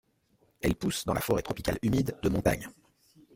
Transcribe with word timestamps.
Elle 0.63 0.73
pousse 0.77 1.05
dans 1.05 1.13
la 1.13 1.21
forêt 1.21 1.43
tropicale 1.43 1.77
humide 1.83 2.17
de 2.23 2.29
montagne. 2.29 2.67